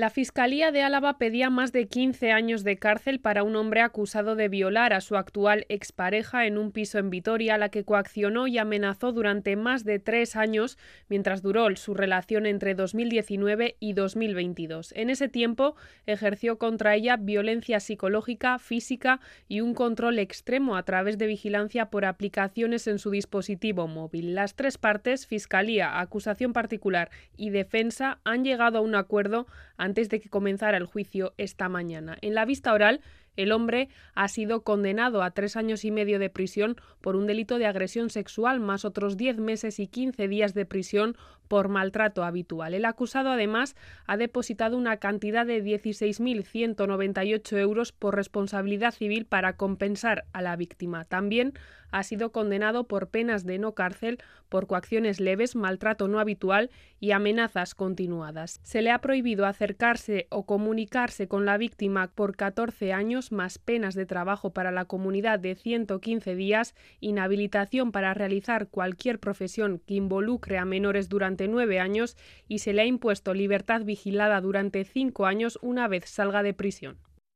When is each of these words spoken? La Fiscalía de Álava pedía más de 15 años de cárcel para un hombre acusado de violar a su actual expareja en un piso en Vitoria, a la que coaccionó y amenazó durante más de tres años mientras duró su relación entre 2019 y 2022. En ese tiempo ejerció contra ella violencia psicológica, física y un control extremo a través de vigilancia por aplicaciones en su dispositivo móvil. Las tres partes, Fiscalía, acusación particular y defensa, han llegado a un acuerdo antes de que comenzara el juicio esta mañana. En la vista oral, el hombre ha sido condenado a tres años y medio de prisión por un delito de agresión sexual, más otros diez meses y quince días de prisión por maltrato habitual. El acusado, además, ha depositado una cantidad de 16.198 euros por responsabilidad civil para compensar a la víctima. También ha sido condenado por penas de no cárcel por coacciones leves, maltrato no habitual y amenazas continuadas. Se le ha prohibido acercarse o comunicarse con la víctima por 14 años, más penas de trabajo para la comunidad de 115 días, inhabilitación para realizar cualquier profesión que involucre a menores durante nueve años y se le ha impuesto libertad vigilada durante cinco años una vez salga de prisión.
La 0.00 0.08
Fiscalía 0.08 0.72
de 0.72 0.80
Álava 0.80 1.18
pedía 1.18 1.50
más 1.50 1.72
de 1.72 1.86
15 1.86 2.32
años 2.32 2.64
de 2.64 2.78
cárcel 2.78 3.20
para 3.20 3.42
un 3.42 3.54
hombre 3.54 3.82
acusado 3.82 4.34
de 4.34 4.48
violar 4.48 4.94
a 4.94 5.02
su 5.02 5.14
actual 5.14 5.66
expareja 5.68 6.46
en 6.46 6.56
un 6.56 6.72
piso 6.72 6.96
en 6.98 7.10
Vitoria, 7.10 7.56
a 7.56 7.58
la 7.58 7.68
que 7.68 7.84
coaccionó 7.84 8.46
y 8.46 8.56
amenazó 8.56 9.12
durante 9.12 9.56
más 9.56 9.84
de 9.84 9.98
tres 9.98 10.36
años 10.36 10.78
mientras 11.10 11.42
duró 11.42 11.76
su 11.76 11.92
relación 11.92 12.46
entre 12.46 12.74
2019 12.74 13.76
y 13.78 13.92
2022. 13.92 14.94
En 14.96 15.10
ese 15.10 15.28
tiempo 15.28 15.76
ejerció 16.06 16.56
contra 16.56 16.94
ella 16.94 17.18
violencia 17.18 17.78
psicológica, 17.78 18.58
física 18.58 19.20
y 19.48 19.60
un 19.60 19.74
control 19.74 20.18
extremo 20.18 20.78
a 20.78 20.82
través 20.84 21.18
de 21.18 21.26
vigilancia 21.26 21.90
por 21.90 22.06
aplicaciones 22.06 22.86
en 22.86 22.98
su 22.98 23.10
dispositivo 23.10 23.86
móvil. 23.86 24.34
Las 24.34 24.54
tres 24.54 24.78
partes, 24.78 25.26
Fiscalía, 25.26 26.00
acusación 26.00 26.54
particular 26.54 27.10
y 27.36 27.50
defensa, 27.50 28.18
han 28.24 28.44
llegado 28.44 28.78
a 28.78 28.80
un 28.80 28.94
acuerdo 28.94 29.46
antes 29.90 30.08
de 30.08 30.20
que 30.20 30.28
comenzara 30.28 30.76
el 30.76 30.86
juicio 30.86 31.34
esta 31.36 31.68
mañana. 31.68 32.16
En 32.20 32.34
la 32.34 32.44
vista 32.44 32.72
oral, 32.72 33.00
el 33.36 33.52
hombre 33.52 33.88
ha 34.14 34.28
sido 34.28 34.62
condenado 34.62 35.22
a 35.22 35.30
tres 35.30 35.56
años 35.56 35.84
y 35.84 35.90
medio 35.90 36.18
de 36.18 36.30
prisión 36.30 36.76
por 37.00 37.16
un 37.16 37.26
delito 37.26 37.58
de 37.58 37.66
agresión 37.66 38.10
sexual, 38.10 38.60
más 38.60 38.84
otros 38.84 39.16
diez 39.16 39.38
meses 39.38 39.78
y 39.78 39.86
quince 39.86 40.28
días 40.28 40.54
de 40.54 40.66
prisión 40.66 41.16
por 41.50 41.68
maltrato 41.68 42.22
habitual. 42.22 42.74
El 42.74 42.84
acusado, 42.84 43.30
además, 43.30 43.74
ha 44.06 44.16
depositado 44.16 44.76
una 44.76 44.98
cantidad 44.98 45.44
de 45.44 45.64
16.198 45.64 47.58
euros 47.58 47.90
por 47.90 48.14
responsabilidad 48.14 48.94
civil 48.94 49.26
para 49.26 49.56
compensar 49.56 50.26
a 50.32 50.42
la 50.42 50.54
víctima. 50.54 51.06
También 51.06 51.54
ha 51.90 52.04
sido 52.04 52.30
condenado 52.30 52.84
por 52.84 53.08
penas 53.08 53.44
de 53.44 53.58
no 53.58 53.74
cárcel 53.74 54.18
por 54.48 54.66
coacciones 54.66 55.18
leves, 55.18 55.56
maltrato 55.56 56.06
no 56.08 56.20
habitual 56.20 56.70
y 57.00 57.10
amenazas 57.10 57.74
continuadas. 57.74 58.60
Se 58.62 58.82
le 58.82 58.90
ha 58.90 59.00
prohibido 59.00 59.46
acercarse 59.46 60.26
o 60.30 60.46
comunicarse 60.46 61.26
con 61.26 61.46
la 61.46 61.58
víctima 61.58 62.12
por 62.14 62.36
14 62.36 62.92
años, 63.20 63.32
más 63.32 63.58
penas 63.58 63.94
de 63.94 64.06
trabajo 64.06 64.54
para 64.54 64.70
la 64.70 64.86
comunidad 64.86 65.38
de 65.38 65.54
115 65.54 66.34
días, 66.34 66.74
inhabilitación 67.00 67.92
para 67.92 68.14
realizar 68.14 68.68
cualquier 68.68 69.18
profesión 69.18 69.78
que 69.86 69.94
involucre 69.94 70.56
a 70.56 70.64
menores 70.64 71.08
durante 71.10 71.46
nueve 71.46 71.80
años 71.80 72.16
y 72.48 72.60
se 72.60 72.72
le 72.72 72.82
ha 72.82 72.86
impuesto 72.86 73.34
libertad 73.34 73.82
vigilada 73.84 74.40
durante 74.40 74.84
cinco 74.84 75.26
años 75.26 75.58
una 75.60 75.86
vez 75.86 76.08
salga 76.08 76.42
de 76.42 76.54
prisión. 76.54 77.09